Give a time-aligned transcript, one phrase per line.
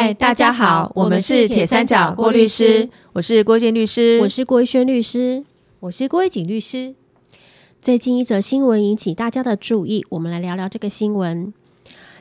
[0.00, 5.44] 嗨，大家好，我们是铁三角郭律师，我是郭建律师，我是郭一轩律师，
[5.80, 6.94] 我是郭一景律师。
[7.82, 11.52] 最近一则新闻引起大家的注意，我们来聊聊这个新闻。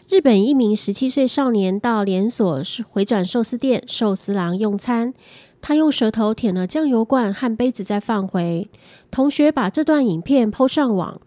[0.09, 5.13] 日本一名十七岁少年到连锁回转寿司店寿司郎用餐，
[5.61, 8.67] 他用舌头舔了酱油罐和杯子再放回。
[9.11, 11.21] 同学把这段影片抛上网。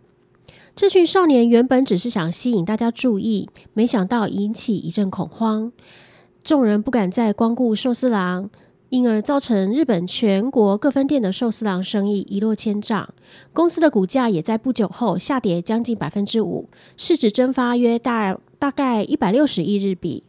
[0.74, 5.70] 这群少年原本只是想吸引大家注意，没想到引起一阵恐慌，
[6.42, 8.48] 众人不敢再光顾寿司郎，
[8.88, 13.08] 因而造成日本全国各分店的寿司郎生意一落千丈，
[13.52, 20.24] 公司的股价也在不久后下跌将近百分之五，市值蒸发约大大概一百六十亿日币。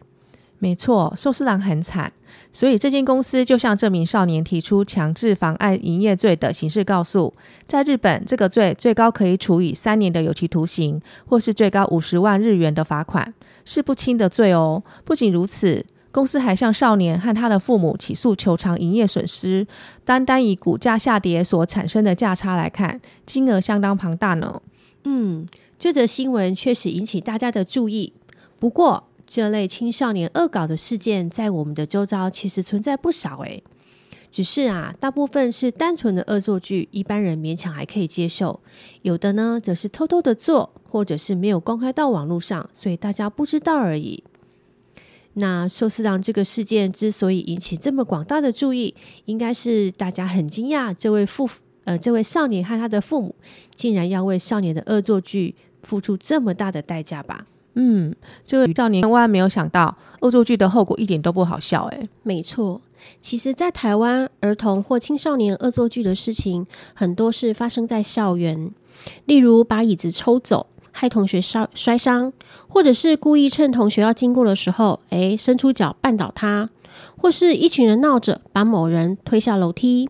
[0.59, 2.13] 没错，寿司郎很惨，
[2.51, 7.33] 所以这间公司就向这名少年提出强制妨碍营业罪的刑事告诉。
[7.65, 13.33] 在日本，这个罪最高可以处以三年的有期徒刑，或是最高五十万日元的罚款，
[13.65, 14.83] 是不轻的罪哦。
[15.03, 19.65] 不仅如此，公司还向少年和他的父母起诉求偿营业损失。
[20.03, 24.61] 单单以股价下跌所产生的价差来看，金额相当庞大呢。
[25.05, 25.47] 嗯，
[25.79, 28.13] 这则新闻确实引起大家的注意。
[28.59, 33.63] 不过，这类青少年恶搞的事件，在我们的周遭其实存在不少诶。
[34.31, 38.59] 只是啊，大部分是单纯的恶作剧，一般人勉强还可以接受；
[39.01, 44.23] 有的呢，则是偷偷的做，或者是没有公开到网络上，所以大家不知道而已。
[45.33, 48.93] 那寿司郎这个事件之所以引起这么广大的注意，
[49.25, 51.49] 应该是大家很惊讶，这位父
[51.85, 53.33] 呃，这位少年和他的父母，
[53.73, 57.45] 竟然要为少年的恶作剧付出这么大的代价吧？
[57.73, 58.13] 嗯，
[58.45, 61.85] 这位少年万万没有想到，恶作剧的后果一点都不好笑。
[61.85, 62.81] 哎，没错，
[63.21, 68.69] 其实，在台湾，儿童或青少年恶作剧的事情，很多是发生在校园，
[69.25, 72.31] 例如把椅子抽走，害同学摔摔伤，
[72.67, 76.69] 或者是故意趁同学要经过的时候，哎，伸出脚绊倒他，
[77.17, 80.09] 或是一群人闹着把某人推下楼梯。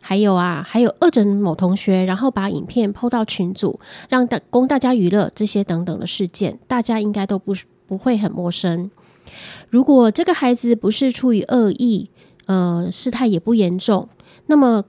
[0.00, 3.78] 还有啊，还有恶整某同学，然后把影片抛到群组，
[4.08, 7.54] 让大供大家娱乐，这些等等的事件，大家应该都不
[7.86, 8.90] 不会很陌生。
[9.68, 12.08] 如果这个孩子不是出于恶意，
[12.46, 14.08] 呃，事态也不严重，
[14.46, 14.82] 那么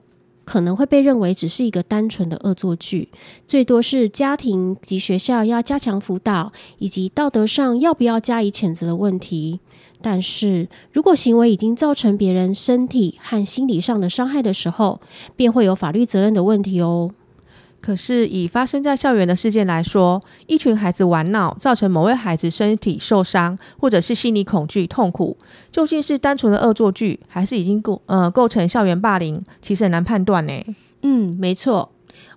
[0.49, 3.09] 可能会被认为只是一个单纯的恶作剧，
[3.47, 9.59] 最多是家庭及学校要加强辅导，以及道德上要不要加以谴责的问题。
[10.01, 14.99] 但是如果行为已经造成别人身体和心理上的伤害的时候，
[15.35, 17.11] 便会有法律责任的问题哦。
[17.81, 25.37] 可是以发生在校园的事件来说，一群孩子玩闹，造成某位孩子身体受伤，或者是心理恐惧、痛苦，
[25.71, 29.41] 究竟是单纯的恶作剧，还是已经构呃构成校园霸凌？
[29.61, 30.53] 其实很难判断呢。
[31.01, 31.91] 嗯，没错，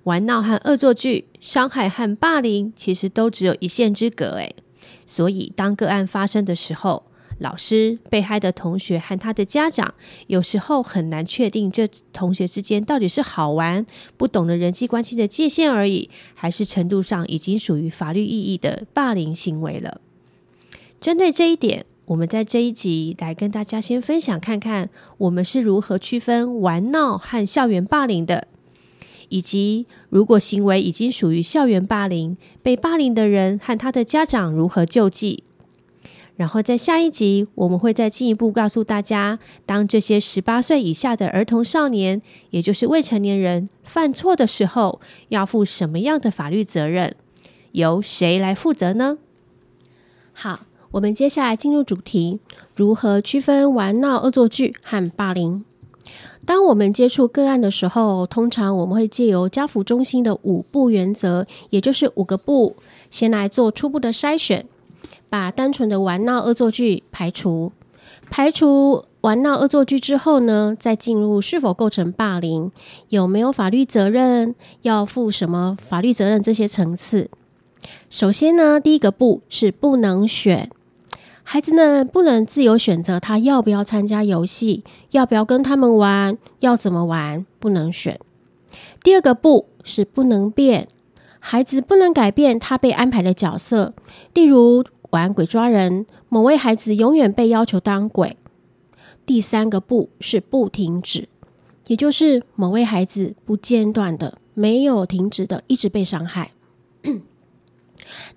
[0.04, 4.54] 玩闹和恶作剧、伤害和霸凌，其实都只有一线之隔诶。
[5.04, 7.02] 所以当个案发生的时候，
[7.42, 9.92] 老师、被害的同学和他的家长，
[10.28, 13.84] 有时候很难确定这同学之间到底是好玩、
[14.16, 20.00] 不懂得人际关系的界限而已，还是程度上已经属于法律意义的霸凌行为了。
[21.00, 24.88] 针对这一点，我们在这一集来跟大家先分享看看，
[25.18, 28.46] 我们是如何区分玩闹和校园霸凌的，
[29.28, 35.42] 以及如果行为已经属于校园霸凌，被霸凌的人和他的家长如何救济。
[36.42, 42.20] 然后在下一集，我们会再进一步告诉大家，当这些十八岁以下的儿童少年，
[42.50, 47.14] 也就是未成年人犯错的时候，要负什么样的法律责任，
[47.70, 49.18] 由谁来负责呢？
[50.32, 52.40] 好，我们接下来进入主题：
[52.74, 55.64] 如何区分玩闹恶作剧和霸凌？
[56.44, 62.74] 当我们接触个案的时候，通常我们会借由家福中心的五步原则，也就是五个步，
[63.12, 64.66] 先来做初步的筛选。
[65.32, 67.72] 把单纯的玩闹恶作剧排除，
[68.28, 72.70] 排除玩闹恶作剧之后呢，再进入是否构成霸凌，
[73.08, 77.30] 有没有法律责任，要负什么法律责任这些层次。
[78.10, 80.68] 首先呢，第一个步是不能选，
[81.42, 88.20] 孩子呢不能自由选择他要不要参加游戏，要不要跟他们玩，要怎么玩，不能选。
[89.02, 90.88] 第二个步是不能变，
[91.38, 93.94] 孩子不能改变他被安排的角色，
[94.34, 94.84] 例如。
[95.12, 98.38] 玩鬼抓人，某位孩子永远被要求当鬼。
[99.26, 101.28] 第三个不是不停止，
[101.86, 106.52] 也就是某位孩子不间断的、没有停止的一直被伤害。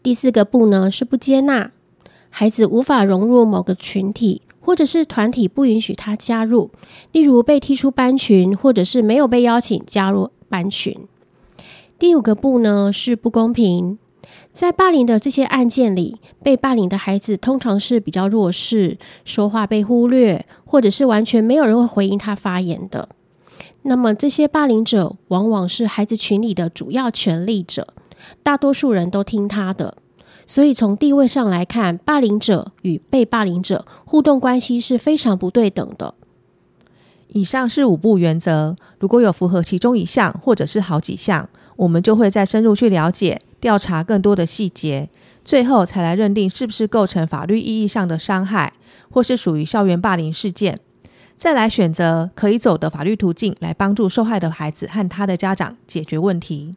[0.04, 1.72] 第四个不呢是不接纳，
[2.30, 6.71] 孩子无法融入某个群体，或者是团体不允许他加入，
[7.13, 11.07] 例如被踢出班群，或者是没有被邀请加入班群。
[11.98, 13.98] 第五个不呢是不公平。
[14.54, 23.10] 在霸凌的这些案件里，被霸凌的孩子通常是比较弱势，说话被忽略，或者是完全没有人会回应他发言的。
[23.83, 27.88] 那么，这些霸凌者往往是孩子群里的主要权力者，
[28.42, 29.98] 大多数人都听他的。
[30.48, 36.13] 所以，从地位上来看，霸凌者与被霸凌者互动关系是非常不对等的。
[37.28, 45.10] 以上是五步原则，如果有符合其中一项或者是好几项，我们就会再深入去了解、调查更多的细节，
[45.44, 48.74] 最后才来认定是不是构成法律意义上的伤害，
[49.10, 50.80] 或是属于校园霸凌事件，
[51.38, 56.75] 再来选择可以走的法律途径来帮助受害的孩子和他的家长解决问题。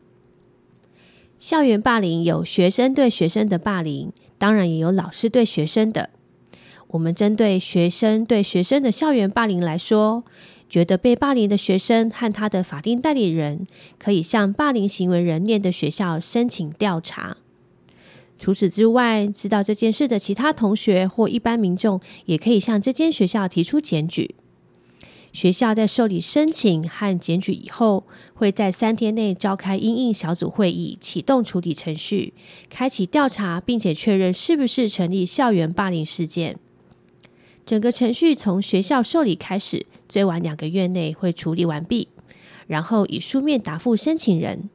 [1.39, 6.11] 校园霸凌有学生对学生的霸凌，当然也有老师对学生的。
[6.89, 10.25] 我们针对学生对学生的校园霸凌来说，
[10.69, 13.67] 觉得被霸凌的学生和他的法定代理人
[13.99, 17.37] 可以向霸凌行为人念的学校申请调查。
[18.39, 24.35] 除此之外，知道这件事的其他同学或一般民众也可以向这间学校提出检举。
[25.33, 28.05] 学校在受理申请和检举以后，
[28.35, 32.33] 会在三天内召开应应小组会议，启动处理程序，
[32.71, 36.59] 开启调查，并且确认是不是成立校园霸凌事件。
[37.69, 42.09] 整个程序从学校受理开始，最晚两个月内会处理完毕，
[42.67, 44.71] 然后以书面答复申请人。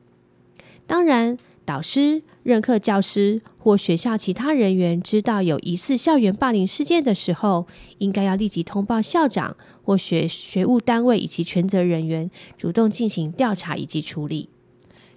[0.85, 1.35] 当然，
[1.65, 7.65] 导师、任课教师或学校其他人员知道有疑似校园霸凌事件的时候，
[7.97, 14.49] 应该要立即通报校长或学学务单位以及全责人员，主动进行调查以及处理。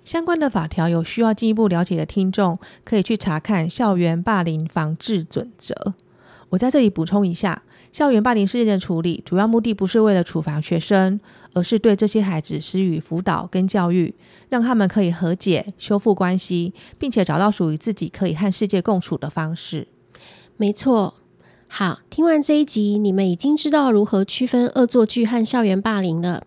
[0.02, 5.74] 相关的法条有需要进一步了解的听众，可以去查看《校园霸凌防治准则》。
[6.48, 11.18] 我在这里补充一下，校园霸凌事件的处理主要目的不是为了处罚学生，
[11.54, 14.14] 而是对这些孩子施予辅导跟教育，
[14.48, 19.88] 让他们可以和解、修复关系，并且找到属于自己可以和世界共处的方式。
[20.56, 21.14] 没错。
[21.68, 26.44] 好，听完这一集，你们已经知道如何区分恶作剧和校园霸凌了。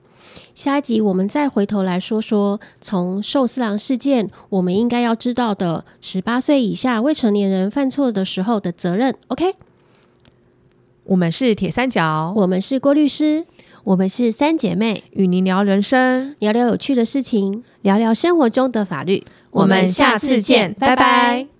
[0.56, 9.13] 下一集我们再回头来说说，从寿司郎事件，我们应该要知道的十八岁以下未成年人犯错的时候的责任。
[9.28, 9.56] OK。
[11.09, 13.44] 我们是铁三角，我们是郭律师，
[13.83, 19.25] 我们是三姐妹，与您聊人生，聊聊有趣的事情，聊聊生活中的法律。
[19.50, 21.58] 我们下次见，拜拜。